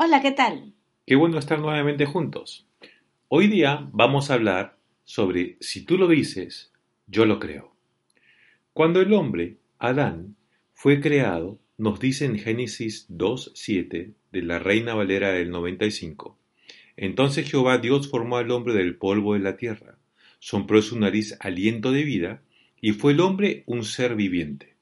Hola, 0.00 0.22
¿qué 0.22 0.30
tal? 0.30 0.74
Qué 1.08 1.16
bueno 1.16 1.40
estar 1.40 1.58
nuevamente 1.58 2.06
juntos. 2.06 2.68
Hoy 3.26 3.48
día 3.48 3.88
vamos 3.90 4.30
a 4.30 4.34
hablar 4.34 4.76
sobre 5.02 5.56
si 5.58 5.84
tú 5.84 5.98
lo 5.98 6.06
dices, 6.06 6.70
yo 7.08 7.26
lo 7.26 7.40
creo. 7.40 7.74
Cuando 8.72 9.00
el 9.00 9.12
hombre, 9.12 9.56
Adán, 9.80 10.36
fue 10.72 11.00
creado, 11.00 11.58
nos 11.78 11.98
dice 11.98 12.26
en 12.26 12.38
Génesis 12.38 13.08
2.7 13.10 14.12
de 14.30 14.42
la 14.42 14.60
Reina 14.60 14.94
Valera 14.94 15.32
del 15.32 15.50
95. 15.50 16.38
Entonces 16.96 17.50
Jehová 17.50 17.78
Dios 17.78 18.08
formó 18.08 18.36
al 18.36 18.52
hombre 18.52 18.74
del 18.74 18.94
polvo 18.94 19.34
de 19.34 19.40
la 19.40 19.56
tierra, 19.56 19.98
sompló 20.38 20.80
su 20.80 20.96
nariz 20.96 21.36
aliento 21.40 21.90
de 21.90 22.04
vida, 22.04 22.42
y 22.80 22.92
fue 22.92 23.14
el 23.14 23.20
hombre 23.20 23.64
un 23.66 23.82
ser 23.82 24.14
viviente. 24.14 24.76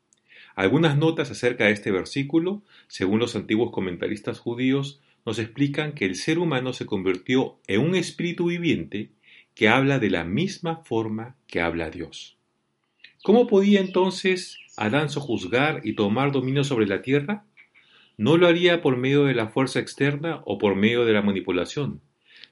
Algunas 0.56 0.98
notas 0.98 1.30
acerca 1.30 1.64
de 1.64 1.72
este 1.72 1.90
versículo, 1.90 2.62
según 2.86 3.18
los 3.18 3.34
antiguos 3.34 3.70
comentaristas 3.70 4.40
judíos, 4.40 5.00
nos 5.26 5.40
explican 5.40 5.92
que 5.92 6.06
el 6.06 6.14
ser 6.14 6.38
humano 6.38 6.72
se 6.72 6.86
convirtió 6.86 7.58
en 7.66 7.80
un 7.80 7.96
espíritu 7.96 8.46
viviente 8.46 9.10
que 9.54 9.68
habla 9.68 9.98
de 9.98 10.08
la 10.08 10.22
misma 10.22 10.76
forma 10.84 11.34
que 11.48 11.60
habla 11.60 11.90
Dios. 11.90 12.36
¿Cómo 13.24 13.48
podía 13.48 13.80
entonces 13.80 14.56
Adán 14.76 15.10
sojuzgar 15.10 15.80
y 15.82 15.94
tomar 15.94 16.30
dominio 16.30 16.62
sobre 16.62 16.86
la 16.86 17.02
tierra? 17.02 17.44
No 18.16 18.36
lo 18.36 18.46
haría 18.46 18.80
por 18.80 18.96
medio 18.96 19.24
de 19.24 19.34
la 19.34 19.48
fuerza 19.48 19.80
externa 19.80 20.42
o 20.44 20.58
por 20.58 20.76
medio 20.76 21.04
de 21.04 21.12
la 21.12 21.22
manipulación, 21.22 22.00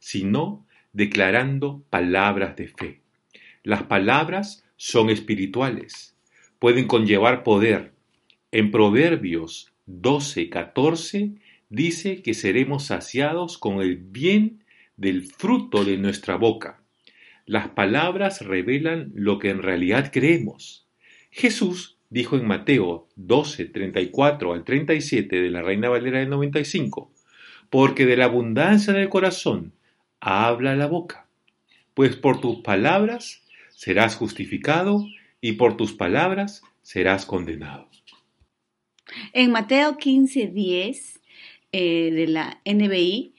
sino 0.01 0.67
declarando 0.93 1.85
palabras 1.91 2.57
de 2.57 2.69
fe. 2.69 3.01
Las 3.63 3.85
palabras 3.85 4.65
son 4.77 5.11
espirituales, 5.11 6.17
pueden 6.59 6.89
conllevar 6.89 7.45
poder. 7.45 7.93
En 8.51 8.71
Proverbios 8.71 9.73
12, 9.87 10.51
14 10.51 11.44
dice 11.75 12.23
que 12.23 12.35
seremos 12.35 12.87
saciados 12.87 13.59
con 13.59 13.81
el 13.81 13.97
bien 13.97 14.65
del 14.97 15.25
fruto 15.25 15.85
de 15.85 15.99
nuestra 15.99 16.37
boca. 16.37 16.83
Las 17.47 17.69
palabras 17.69 18.41
revelan 18.43 19.11
lo 19.15 19.39
que 19.39 19.51
en 19.51 19.61
realidad 19.61 20.11
creemos. 20.13 20.87
Jesús 21.31 21.99
dijo 22.11 22.37
en 22.37 22.47
Mateo 22.47 23.09
12, 23.17 23.67
34 23.67 24.53
al 24.53 24.65
37 24.65 25.43
de 25.43 25.51
la 25.51 25.63
Reina 25.63 25.89
Valera 25.89 26.21
del 26.21 26.31
95, 26.31 27.13
porque 27.71 28.07
de 28.07 28.17
la 28.17 28.27
abundancia 28.27 28.93
del 28.93 29.09
corazón 29.09 29.73
habla 30.21 30.77
la 30.77 30.87
boca, 30.87 31.27
pues 31.93 32.17
por 32.17 32.41
tus 32.41 32.61
palabras 32.61 33.43
serás 33.71 34.15
justificado 34.15 35.05
y 35.41 35.53
por 35.53 35.77
tus 35.77 35.93
palabras 35.93 36.63
serás 36.83 37.27
condenado. 37.27 37.89
En 39.33 39.51
Mateo 39.51 39.99
15, 39.99 40.47
10 40.47 41.21
eh, 41.77 42.13
de 42.13 42.29
la 42.29 42.61
NBI 42.65 43.35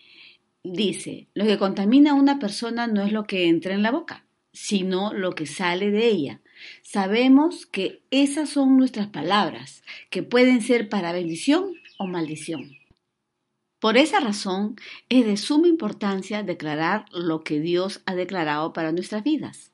dice, 0.62 1.30
lo 1.36 1.46
que 1.46 1.58
contamina 1.58 2.12
a 2.12 2.16
una 2.16 2.38
persona 2.38 2.86
no 2.86 3.02
es 3.02 3.14
lo 3.14 3.24
que 3.24 3.48
entra 3.48 3.74
en 3.74 3.82
la 3.82 3.92
boca, 3.92 4.26
sino 4.52 5.14
lo 5.14 5.32
que 5.36 5.46
sale 5.46 5.90
de 5.90 6.10
ella. 6.10 6.42
Sabemos 6.82 7.66
que 7.66 8.04
esas 8.12 8.50
son 8.50 8.76
nuestras 8.76 9.08
palabras, 9.08 9.84
que 10.10 10.22
pueden 10.22 10.62
ser 10.62 10.90
para 10.90 11.14
bendición 11.14 11.76
o 11.98 12.08
maldición. 12.08 12.72
Por 13.80 13.96
esa 13.96 14.20
razón, 14.20 14.76
es 15.08 15.26
de 15.26 15.38
suma 15.38 15.70
importancia 15.70 16.44
declarar 16.44 17.06
lo 17.14 17.42
que 17.42 17.62
Dios 17.62 18.02
ha 18.06 18.16
declarado 18.16 18.74
para 18.74 18.92
nuestras 18.92 19.24
vidas 19.24 19.72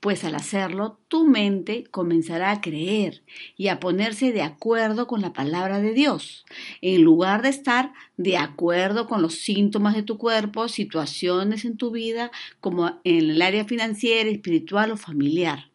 pues 0.00 0.24
al 0.24 0.34
hacerlo 0.34 0.98
tu 1.08 1.26
mente 1.26 1.84
comenzará 1.90 2.50
a 2.50 2.60
creer 2.60 3.22
y 3.56 3.68
a 3.68 3.78
ponerse 3.78 4.32
de 4.32 4.42
acuerdo 4.42 5.06
con 5.06 5.20
la 5.20 5.32
palabra 5.34 5.80
de 5.80 5.92
Dios, 5.92 6.46
en 6.80 7.02
lugar 7.02 7.42
de 7.42 7.50
estar 7.50 7.92
de 8.16 8.38
acuerdo 8.38 9.06
con 9.06 9.20
los 9.20 9.34
síntomas 9.34 9.94
de 9.94 10.02
tu 10.02 10.16
cuerpo, 10.16 10.68
situaciones 10.68 11.64
en 11.66 11.76
tu 11.76 11.90
vida, 11.90 12.30
como 12.60 13.00
en 13.04 13.30
el 13.30 13.42
área 13.42 13.66
financiera, 13.66 14.30
espiritual 14.30 14.90
o 14.90 14.96
familiar. 14.96 15.70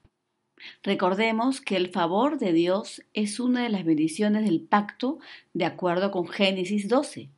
Recordemos 0.84 1.62
que 1.62 1.75
el 1.75 1.90
favor 1.90 2.40
de 2.40 2.52
Dios 2.52 3.03
es 3.13 3.40
una 3.40 3.63
de 3.63 3.69
las 3.69 3.86
bendiciones 3.86 4.46
del 4.46 4.62
pacto 4.62 5.19
de 5.53 5.66
acuerdo 5.66 6.09
con 6.09 6.28
Génesis 6.28 6.90
12. 6.90 7.30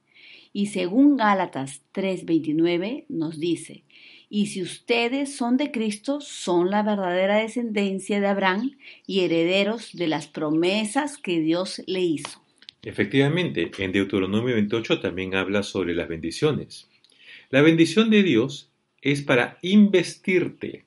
Y 0.57 0.65
según 0.65 1.17
Gálatas 1.17 1.83
3:29 1.91 3.05
nos 3.09 3.39
dice, 3.39 3.83
y 4.27 4.47
si 4.47 4.63
ustedes 4.63 5.35
son 5.35 5.55
de 5.55 5.69
Cristo, 5.69 6.19
son 6.19 6.71
la 6.71 6.81
verdadera 6.81 7.37
descendencia 7.37 8.19
de 8.19 8.25
Abraham 8.25 8.71
y 9.05 9.19
herederos 9.19 9.91
de 9.93 10.07
las 10.07 10.25
promesas 10.25 11.19
que 11.19 11.41
Dios 11.41 11.83
le 11.85 12.01
hizo. 12.01 12.41
Efectivamente, 12.81 13.69
en 13.77 13.91
Deuteronomio 13.91 14.55
28 14.55 14.99
también 14.99 15.35
habla 15.35 15.61
sobre 15.61 15.93
las 15.93 16.07
bendiciones. 16.07 16.89
La 17.51 17.61
bendición 17.61 18.09
de 18.09 18.23
Dios 18.23 18.71
es 19.03 19.21
para 19.21 19.59
investirte, 19.61 20.85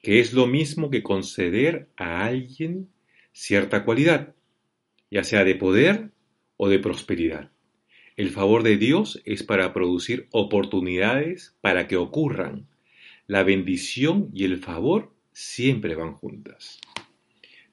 que 0.00 0.20
es 0.20 0.32
lo 0.32 0.46
mismo 0.46 0.90
que 0.90 1.02
conceder 1.02 1.88
a 1.96 2.24
alguien 2.24 2.88
cierta 3.32 3.84
cualidad, 3.84 4.36
ya 5.10 5.24
sea 5.24 5.42
de 5.42 5.56
poder 5.56 6.12
o 6.56 6.68
de 6.68 6.78
prosperidad. 6.78 7.51
El 8.16 8.30
favor 8.30 8.62
de 8.62 8.76
Dios 8.76 9.22
es 9.24 9.42
para 9.42 9.72
producir 9.72 10.28
oportunidades 10.32 11.56
para 11.60 11.88
que 11.88 11.96
ocurran. 11.96 12.68
La 13.26 13.42
bendición 13.42 14.30
y 14.34 14.44
el 14.44 14.58
favor 14.58 15.14
siempre 15.32 15.94
van 15.94 16.12
juntas. 16.12 16.78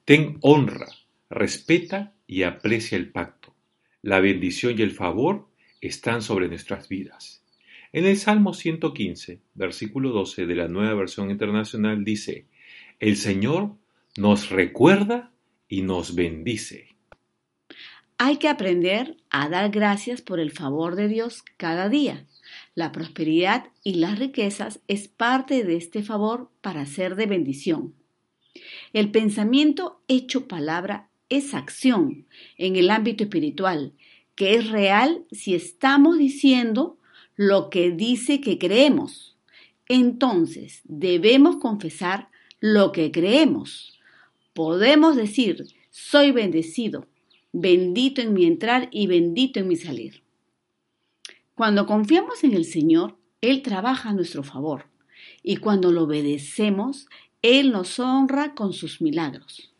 Ten 0.06 0.38
honra, 0.40 0.88
respeta 1.28 2.14
y 2.26 2.44
aprecia 2.44 2.96
el 2.96 3.10
pacto. 3.10 3.54
La 4.00 4.20
bendición 4.20 4.78
y 4.78 4.82
el 4.82 4.92
favor 4.92 5.48
están 5.82 6.22
sobre 6.22 6.48
nuestras 6.48 6.88
vidas. 6.88 7.44
En 7.92 8.06
el 8.06 8.16
Salmo 8.16 8.54
115, 8.54 9.40
versículo 9.54 10.10
12 10.10 10.46
de 10.46 10.54
la 10.54 10.68
nueva 10.68 10.94
versión 10.94 11.30
internacional 11.30 12.02
dice, 12.04 12.46
El 12.98 13.16
Señor 13.16 13.74
nos 14.16 14.50
recuerda 14.50 15.32
y 15.68 15.82
nos 15.82 16.14
bendice. 16.14 16.89
Hay 18.22 18.36
que 18.36 18.48
aprender 18.48 19.16
a 19.30 19.48
dar 19.48 19.70
gracias 19.70 20.20
por 20.20 20.40
el 20.40 20.50
favor 20.50 20.94
de 20.94 21.08
Dios 21.08 21.42
cada 21.56 21.88
día. 21.88 22.26
La 22.74 22.92
prosperidad 22.92 23.68
y 23.82 23.94
las 23.94 24.18
riquezas 24.18 24.80
es 24.88 25.08
parte 25.08 25.64
de 25.64 25.76
este 25.76 26.02
favor 26.02 26.50
para 26.60 26.84
ser 26.84 27.16
de 27.16 27.24
bendición. 27.24 27.94
El 28.92 29.10
pensamiento 29.10 30.02
hecho 30.06 30.48
palabra 30.48 31.08
es 31.30 31.54
acción 31.54 32.26
en 32.58 32.76
el 32.76 32.90
ámbito 32.90 33.24
espiritual, 33.24 33.94
que 34.34 34.54
es 34.54 34.68
real 34.68 35.24
si 35.32 35.54
estamos 35.54 36.18
diciendo 36.18 36.98
lo 37.36 37.70
que 37.70 37.90
dice 37.90 38.42
que 38.42 38.58
creemos. 38.58 39.38
Entonces 39.88 40.82
debemos 40.84 41.56
confesar 41.56 42.28
lo 42.58 42.92
que 42.92 43.12
creemos. 43.12 43.98
Podemos 44.52 45.16
decir, 45.16 45.68
soy 45.90 46.32
bendecido, 46.32 47.06
bendito 47.52 48.20
en 48.20 48.32
mi 48.32 48.44
entrar 48.44 48.88
y 48.90 49.06
bendito 49.06 49.60
en 49.60 49.68
mi 49.68 49.76
salir. 49.76 50.22
Cuando 51.54 51.86
confiamos 51.86 52.44
en 52.44 52.54
el 52.54 52.64
Señor, 52.64 53.16
Él 53.40 53.62
trabaja 53.62 54.10
a 54.10 54.14
nuestro 54.14 54.42
favor 54.42 54.86
y 55.42 55.56
cuando 55.56 55.92
lo 55.92 56.04
obedecemos, 56.04 57.08
Él 57.42 57.72
nos 57.72 57.98
honra 57.98 58.54
con 58.54 58.72
sus 58.72 59.00
milagros. 59.00 59.72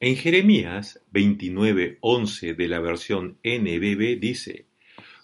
En 0.00 0.16
Jeremías 0.16 1.00
29:11 1.12 2.56
de 2.56 2.68
la 2.68 2.80
versión 2.80 3.38
NBB 3.44 4.18
dice, 4.18 4.66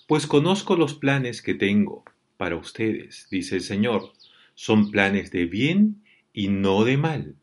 Pues 0.06 0.26
conozco 0.26 0.76
los 0.76 0.94
planes 0.94 1.41
que 1.43 1.55
tengo 1.55 2.05
para 2.37 2.56
ustedes, 2.56 3.26
dice 3.31 3.56
el 3.56 3.62
Señor, 3.62 4.12
son 4.55 4.91
planes 4.91 5.31
de 5.31 5.47
bien 5.47 6.03
y 6.32 6.49
no 6.49 6.85
de 6.85 6.99
mal, 6.99 7.37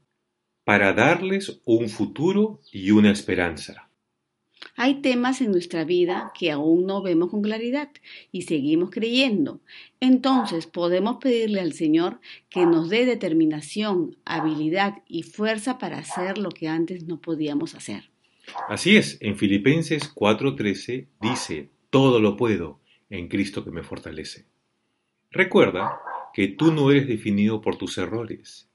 para 0.64 0.94
darles 0.94 1.60
un 1.66 1.90
futuro 1.90 2.62
y 2.72 2.92
una 2.92 3.12
esperanza. 3.12 3.83
Hay 4.76 5.02
temas 5.02 5.42
en 5.42 5.52
nuestra 5.52 5.84
vida 5.84 6.32
que 6.38 6.52
aún 6.52 6.86
no 6.86 7.02
vemos 7.02 7.30
con 7.30 7.42
claridad 7.42 7.90
y 8.32 8.44
seguimos 8.44 8.90
creyendo. 8.90 9.62
Entonces 10.00 10.68
podemos 10.68 11.18
pedirle 11.18 11.60
al 11.62 11.74
Señor 11.74 12.20
que 12.50 12.66
nos 12.66 12.90
dé 12.90 13.06
determinación, 13.06 14.18
habilidad 14.26 15.04
y 15.08 15.24
fuerza 15.24 15.78
para 15.78 16.00
hacer 16.00 16.38
lo 16.38 16.50
que 16.50 16.68
antes 16.68 17.06
no 17.06 17.22
podíamos 17.22 17.76
hacer. 17.76 18.10
Así 18.68 18.98
es, 18.98 19.18
en 19.22 19.38
Filipenses 19.38 20.14
4:13 20.14 21.08
dice, 21.22 21.70
todo 21.90 22.20
lo 22.20 22.36
puedo 22.36 22.80
en 23.10 23.28
Cristo 23.28 23.64
que 23.64 23.72
me 23.72 23.84
fortalece. 23.84 24.46
Recuerda 25.32 26.00
que 26.34 26.48
tú 26.48 26.74
no 26.74 26.92
eres 26.92 27.08
definido 27.08 27.62
por 27.62 27.78
tus 27.78 27.98
errores, 27.98 28.70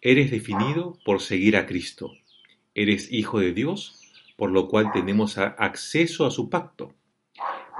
eres 0.00 0.30
definido 0.30 0.98
por 1.04 1.20
seguir 1.20 1.56
a 1.56 1.66
Cristo. 1.66 2.12
Eres 2.74 3.10
hijo 3.10 3.40
de 3.40 3.52
Dios, 3.52 4.05
por 4.36 4.50
lo 4.50 4.68
cual 4.68 4.92
tenemos 4.92 5.38
acceso 5.38 6.26
a 6.26 6.30
su 6.30 6.48
pacto. 6.50 6.94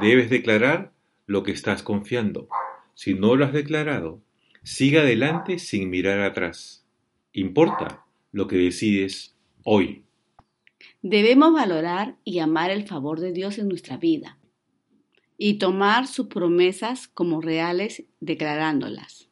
Debes 0.01 0.31
declarar 0.31 0.93
lo 1.27 1.43
que 1.43 1.53
estás 1.53 1.83
confiando. 1.83 2.49
Si 2.95 3.15
no 3.15 3.37
lo 3.37 3.45
has 3.45 3.53
declarado, 3.53 4.23
sigue 4.63 5.01
adelante 5.01 5.59
sin 5.59 5.91
mirar 5.91 6.21
atrás. 6.21 6.87
Importa 7.33 8.05
lo 8.33 8.47
que 8.47 8.57
decides 8.57 9.37
hoy. 9.65 10.05
Debemos 11.03 11.53
valorar 11.53 12.17
y 12.25 12.39
amar 12.39 12.71
el 12.71 12.87
favor 12.87 13.21
de 13.21 13.33
Dios 13.33 13.59
en 13.59 13.69
nuestra 13.69 13.97
vida 13.97 14.39
y 15.39 15.55
tomar 15.55 16.07
sus 16.07 16.29
promesas 16.29 17.09
como 17.09 17.41
reales 17.41 18.05
declarándolas. 18.21 19.29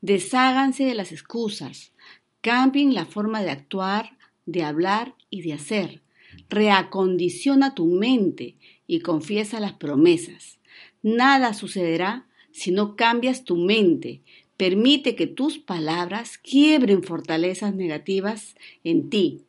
Desháganse 0.00 0.84
de 0.84 0.94
las 0.94 1.12
excusas, 1.12 1.92
cambien 2.40 2.94
la 2.94 3.06
forma 3.06 3.42
de 3.42 3.50
actuar, 3.50 4.16
de 4.46 4.64
hablar 4.64 5.14
y 5.30 5.42
de 5.42 5.54
hacer. 5.54 6.03
Reacondiciona 6.50 7.74
tu 7.74 7.86
mente 7.86 8.56
y 8.86 9.00
confiesa 9.00 9.60
las 9.60 9.74
promesas. 9.74 10.58
Nada 11.02 11.54
sucederá 11.54 12.26
si 12.50 12.70
no 12.70 12.96
cambias 12.96 13.44
tu 13.44 13.56
mente. 13.56 14.20
Permite 14.56 15.16
que 15.16 15.26
tus 15.26 15.58
palabras 15.58 16.38
quiebren 16.38 17.02
fortalezas 17.02 17.74
negativas 17.74 18.54
en 18.84 19.10
ti. 19.10 19.42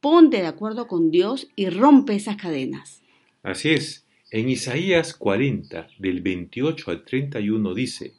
Ponte 0.00 0.38
de 0.38 0.46
acuerdo 0.46 0.86
con 0.86 1.10
Dios 1.10 1.48
y 1.56 1.70
rompe 1.70 2.14
esas 2.14 2.36
cadenas. 2.36 3.02
Así 3.42 3.70
es. 3.70 4.04
En 4.30 4.48
Isaías 4.48 5.14
40, 5.14 5.88
del 5.98 6.20
28 6.20 6.90
al 6.90 7.04
31 7.04 7.74
dice, 7.74 8.12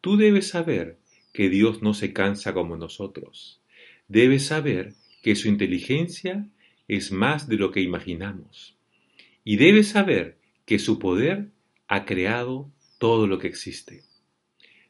Tú 0.00 0.16
debes 0.16 0.48
saber 0.48 0.98
que 1.32 1.48
Dios 1.48 1.82
no 1.82 1.94
se 1.94 2.12
cansa 2.12 2.54
como 2.54 2.76
nosotros. 2.76 3.60
Debes 4.08 4.46
saber 4.46 4.94
que 5.22 5.34
su 5.34 5.48
inteligencia 5.48 6.46
es 6.88 7.12
más 7.12 7.48
de 7.48 7.56
lo 7.56 7.70
que 7.70 7.80
imaginamos. 7.80 8.76
Y 9.44 9.56
debes 9.56 9.88
saber 9.88 10.38
que 10.64 10.78
su 10.78 10.98
poder 10.98 11.48
ha 11.88 12.04
creado 12.04 12.70
todo 12.98 13.26
lo 13.26 13.38
que 13.38 13.48
existe. 13.48 14.02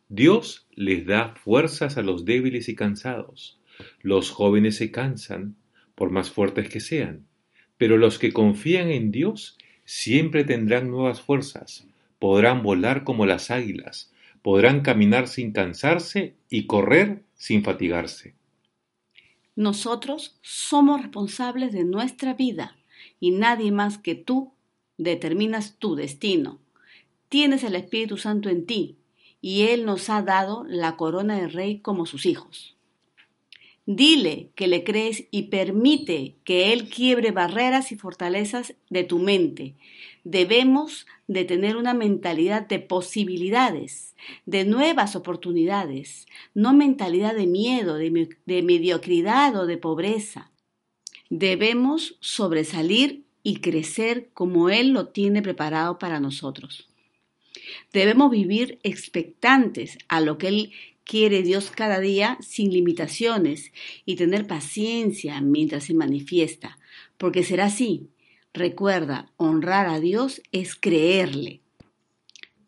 Dios 0.08 0.68
les 0.74 1.06
da 1.06 1.34
fuerzas 1.34 1.96
a 1.96 2.02
los 2.02 2.24
débiles 2.24 2.68
y 2.68 2.74
cansados. 2.74 3.58
Los 4.02 4.30
jóvenes 4.30 4.76
se 4.76 4.90
cansan, 4.90 5.56
por 5.94 6.10
más 6.10 6.30
fuertes 6.30 6.68
que 6.68 6.80
sean, 6.80 7.26
pero 7.78 7.96
los 7.96 8.18
que 8.18 8.32
confían 8.32 8.90
en 8.90 9.10
Dios 9.10 9.56
siempre 9.84 10.44
tendrán 10.44 10.90
nuevas 10.90 11.20
fuerzas, 11.20 11.86
podrán 12.18 12.62
volar 12.62 13.04
como 13.04 13.26
las 13.26 13.50
águilas, 13.50 14.12
podrán 14.42 14.82
caminar 14.82 15.28
sin 15.28 15.52
cansarse 15.52 16.34
y 16.48 16.66
correr 16.66 17.22
sin 17.34 17.64
fatigarse. 17.64 18.34
Nosotros 19.54 20.38
somos 20.40 21.02
responsables 21.02 21.72
de 21.72 21.84
nuestra 21.84 22.34
vida 22.34 22.76
y 23.20 23.32
nadie 23.32 23.70
más 23.70 23.98
que 23.98 24.14
tú 24.14 24.52
determinas 24.96 25.76
tu 25.78 25.94
destino. 25.94 26.58
Tienes 27.28 27.64
el 27.64 27.74
Espíritu 27.74 28.16
Santo 28.16 28.48
en 28.48 28.66
ti 28.66 28.96
y 29.40 29.62
Él 29.62 29.84
nos 29.84 30.08
ha 30.08 30.22
dado 30.22 30.64
la 30.66 30.96
corona 30.96 31.36
de 31.38 31.48
rey 31.48 31.80
como 31.80 32.06
sus 32.06 32.26
hijos. 32.26 32.76
Dile 33.84 34.50
que 34.54 34.68
le 34.68 34.84
crees 34.84 35.24
y 35.32 35.44
permite 35.44 36.36
que 36.44 36.72
Él 36.72 36.88
quiebre 36.88 37.32
barreras 37.32 37.90
y 37.90 37.96
fortalezas 37.96 38.74
de 38.90 39.02
tu 39.02 39.18
mente. 39.18 39.74
Debemos 40.24 41.06
de 41.26 41.44
tener 41.44 41.76
una 41.76 41.94
mentalidad 41.94 42.66
de 42.68 42.78
posibilidades, 42.78 44.14
de 44.46 44.64
nuevas 44.64 45.16
oportunidades, 45.16 46.26
no 46.54 46.72
mentalidad 46.72 47.34
de 47.34 47.46
miedo, 47.46 47.96
de, 47.96 48.36
de 48.46 48.62
mediocridad 48.62 49.56
o 49.56 49.66
de 49.66 49.78
pobreza. 49.78 50.52
Debemos 51.28 52.16
sobresalir 52.20 53.24
y 53.42 53.56
crecer 53.56 54.30
como 54.34 54.68
Él 54.68 54.90
lo 54.90 55.08
tiene 55.08 55.42
preparado 55.42 55.98
para 55.98 56.20
nosotros. 56.20 56.88
Debemos 57.92 58.30
vivir 58.30 58.78
expectantes 58.82 59.98
a 60.08 60.20
lo 60.20 60.38
que 60.38 60.48
Él 60.48 60.72
quiere 61.04 61.42
Dios 61.42 61.70
cada 61.70 62.00
día 62.00 62.38
sin 62.40 62.72
limitaciones 62.72 63.72
y 64.06 64.16
tener 64.16 64.46
paciencia 64.46 65.40
mientras 65.40 65.84
se 65.84 65.94
manifiesta, 65.94 66.78
porque 67.18 67.42
será 67.42 67.66
así. 67.66 68.08
Recuerda, 68.54 69.30
honrar 69.38 69.86
a 69.86 69.98
Dios 69.98 70.42
es 70.52 70.74
creerle. 70.74 71.62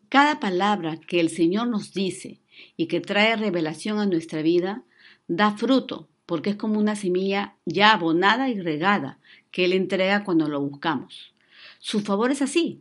Cada 0.09 0.41
palabra 0.41 0.97
que 0.97 1.21
el 1.21 1.29
Señor 1.29 1.69
nos 1.69 1.93
dice 1.93 2.41
y 2.77 2.87
que 2.87 3.01
trae 3.01 3.37
revelación 3.37 3.99
a 3.99 4.07
nuestra 4.07 4.41
vida 4.41 4.83
da 5.29 5.57
fruto, 5.59 6.09
porque 6.25 6.51
es 6.51 6.57
como 6.57 6.79
una 6.79 6.97
semilla 6.97 7.57
ya 7.67 7.93
abonada 7.93 8.49
y 8.49 8.59
regada 8.59 9.19
que 9.51 9.67
Él 9.67 9.75
entrega 9.75 10.25
cuando 10.25 10.49
lo 10.49 10.61
buscamos. 10.61 11.35
Su 11.81 12.01
favor 12.01 12.31
es 12.31 12.41
así. 12.41 12.81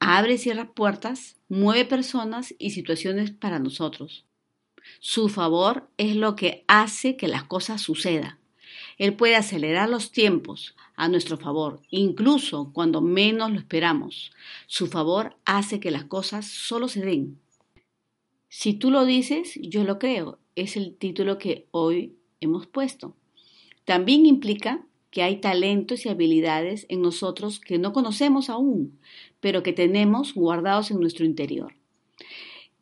Abre 0.00 0.34
y 0.34 0.38
cierra 0.38 0.72
puertas, 0.72 1.36
mueve 1.50 1.84
personas 1.84 2.54
y 2.58 2.70
situaciones 2.70 3.30
para 3.30 3.58
nosotros. 3.58 4.24
Su 5.00 5.28
favor 5.28 5.90
es 5.98 6.16
lo 6.16 6.34
que 6.34 6.64
hace 6.66 7.16
que 7.16 7.28
las 7.28 7.44
cosas 7.44 7.82
sucedan. 7.82 8.38
Él 8.96 9.14
puede 9.14 9.36
acelerar 9.36 9.90
los 9.90 10.12
tiempos 10.12 10.74
a 10.98 11.08
nuestro 11.08 11.38
favor, 11.38 11.80
incluso 11.90 12.72
cuando 12.72 13.00
menos 13.00 13.52
lo 13.52 13.58
esperamos. 13.58 14.32
Su 14.66 14.88
favor 14.88 15.36
hace 15.44 15.78
que 15.78 15.92
las 15.92 16.04
cosas 16.04 16.44
solo 16.44 16.88
se 16.88 17.00
den. 17.00 17.38
Si 18.48 18.74
tú 18.74 18.90
lo 18.90 19.04
dices, 19.04 19.54
yo 19.62 19.84
lo 19.84 20.00
creo. 20.00 20.40
Es 20.56 20.76
el 20.76 20.96
título 20.96 21.38
que 21.38 21.68
hoy 21.70 22.16
hemos 22.40 22.66
puesto. 22.66 23.14
También 23.84 24.26
implica 24.26 24.84
que 25.12 25.22
hay 25.22 25.36
talentos 25.36 26.04
y 26.04 26.08
habilidades 26.08 26.84
en 26.88 27.00
nosotros 27.00 27.60
que 27.60 27.78
no 27.78 27.92
conocemos 27.92 28.50
aún, 28.50 28.98
pero 29.38 29.62
que 29.62 29.72
tenemos 29.72 30.34
guardados 30.34 30.90
en 30.90 30.98
nuestro 30.98 31.24
interior. 31.24 31.74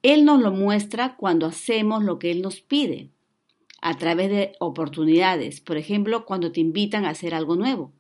Él 0.03 0.25
nos 0.25 0.41
lo 0.41 0.53
muestra 0.53 1.17
cuando 1.17 1.45
hacemos 1.45 2.03
lo 2.03 2.19
que 2.19 2.31
Él 2.31 2.41
nos 2.41 2.63
pide, 2.63 3.11
a 3.83 3.99
través 3.99 4.31
de 4.31 4.53
oportunidades, 4.59 5.61
por 5.61 5.77
ejemplo, 5.77 6.25
cuando 6.25 6.51
te 6.51 6.61
invitan 6.61 7.05
a 7.05 7.11
hacer 7.11 7.35
algo 7.35 7.57
nuevo. 7.57 7.93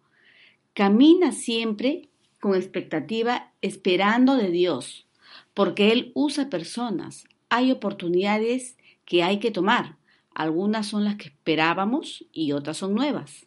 Camina 0.76 1.32
siempre 1.32 2.11
con 2.38 2.55
expectativa, 2.55 3.50
esperando 3.62 4.37
de 4.37 4.50
Dios, 4.50 5.06
porque 5.55 5.90
Él 5.90 6.12
usa 6.12 6.50
personas. 6.50 7.26
Hay 7.49 7.73
oportunidades 7.73 8.76
que 9.06 9.23
hay 9.23 9.38
que 9.38 9.50
tomar. 9.50 9.97
Algunas 10.35 10.87
son 10.87 11.04
las 11.04 11.16
que 11.16 11.28
esperábamos 11.28 12.26
y 12.30 12.52
otras 12.52 12.76
son 12.76 12.95
nuevas. 12.95 13.47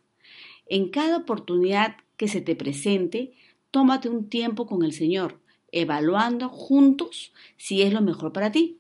En 0.66 0.90
cada 0.90 1.18
oportunidad 1.18 1.98
que 2.18 2.28
se 2.28 2.42
te 2.42 2.56
presente, 2.56 3.34
tómate 3.70 4.10
un 4.10 4.28
tiempo 4.28 4.66
con 4.66 4.82
el 4.82 4.94
Señor 4.94 5.40
evaluando 5.72 6.50
juntos 6.50 7.32
si 7.58 7.84
es 7.84 7.94
lo 7.94 8.02
mejor 8.02 8.34
para 8.34 8.52
ti. 8.52 8.80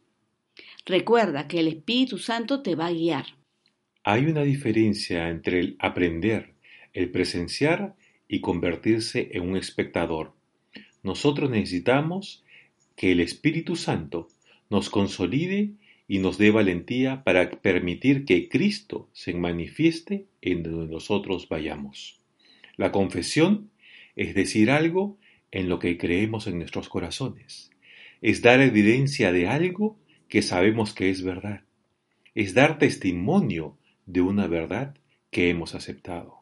Recuerda 0.87 1.47
que 1.47 1.59
el 1.59 1.67
Espíritu 1.67 2.17
Santo 2.17 2.63
te 2.63 2.73
va 2.73 2.87
a 2.87 2.93
guiar. 2.93 3.27
Hay 4.03 4.25
una 4.25 4.41
diferencia 4.41 5.29
entre 5.29 5.59
el 5.59 5.75
aprender, 5.77 6.55
el 6.93 7.11
presenciar 7.11 7.95
y 8.29 8.39
convertirse 8.39 9.31
en 9.33 9.49
un 9.49 9.57
espectador. 9.57 10.33
Nosotros 11.03 11.49
necesitamos 11.49 12.45
que 12.95 13.11
el 13.11 13.19
Espíritu 13.19 13.75
Santo 13.75 14.29
nos 14.69 14.89
consolide 14.89 15.71
y 16.07 16.19
nos 16.19 16.37
dé 16.37 16.51
valentía 16.51 17.23
para 17.23 17.49
permitir 17.49 18.25
que 18.25 18.47
Cristo 18.47 19.09
se 19.13 19.33
manifieste 19.33 20.27
en 20.41 20.63
donde 20.63 20.93
nosotros 20.93 21.49
vayamos. 21.49 22.19
La 22.77 22.91
confesión 22.91 23.71
es 24.15 24.35
decir 24.35 24.71
algo 24.71 25.17
en 25.51 25.69
lo 25.69 25.79
que 25.79 25.97
creemos 25.97 26.47
en 26.47 26.59
nuestros 26.59 26.89
corazones. 26.89 27.71
Es 28.21 28.41
dar 28.41 28.61
evidencia 28.61 29.31
de 29.31 29.47
algo 29.47 29.97
que 30.27 30.41
sabemos 30.41 30.93
que 30.93 31.09
es 31.09 31.23
verdad. 31.23 31.63
Es 32.35 32.53
dar 32.53 32.77
testimonio 32.77 33.77
de 34.05 34.21
una 34.21 34.47
verdad 34.47 34.95
que 35.31 35.49
hemos 35.49 35.73
aceptado. 35.75 36.39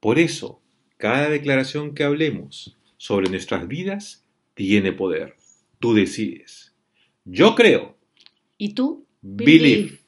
Por 0.00 0.18
eso, 0.18 0.62
cada 0.96 1.28
declaración 1.28 1.94
que 1.94 2.04
hablemos 2.04 2.76
sobre 2.96 3.28
nuestras 3.28 3.68
vidas 3.68 4.24
tiene 4.54 4.92
poder. 4.92 5.36
Tú 5.78 5.94
decides. 5.94 6.74
Yo 7.24 7.54
creo. 7.54 7.96
¿Y 8.56 8.74
tú? 8.74 9.06
Believe. 9.20 9.98